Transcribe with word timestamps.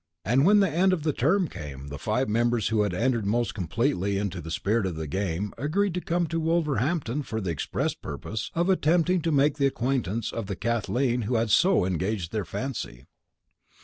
And 0.25 0.45
when 0.47 0.61
the 0.61 0.69
end 0.71 0.93
of 0.93 1.15
term 1.17 1.47
came, 1.47 1.89
the 1.89 1.99
five 1.99 2.27
members 2.27 2.69
who 2.69 2.81
had 2.81 2.91
entered 2.95 3.23
most 3.23 3.53
completely 3.53 4.17
into 4.17 4.41
the 4.41 4.49
spirit 4.49 4.87
of 4.87 4.95
the 4.95 5.05
game 5.05 5.53
agreed 5.59 5.93
to 5.93 6.01
come 6.01 6.25
to 6.25 6.39
Wolverhampton 6.39 7.21
for 7.21 7.39
the 7.39 7.51
express 7.51 7.93
purpose 7.93 8.49
of 8.55 8.67
attempting 8.67 9.21
to 9.21 9.31
make 9.31 9.57
the 9.59 9.67
acquaintance 9.67 10.33
of 10.33 10.47
the 10.47 10.55
Kathleen 10.55 11.25
who 11.29 11.35
had 11.35 11.51
so 11.51 11.85
engaged 11.85 12.31
their 12.31 12.45
fancy." 12.45 13.05